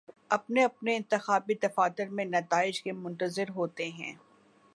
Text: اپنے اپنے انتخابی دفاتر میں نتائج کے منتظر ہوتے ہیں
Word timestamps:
اپنے 0.29 0.63
اپنے 0.63 0.95
انتخابی 0.95 1.53
دفاتر 1.63 2.09
میں 2.09 2.25
نتائج 2.25 2.81
کے 2.83 2.91
منتظر 2.93 3.49
ہوتے 3.49 3.89
ہیں 3.89 4.13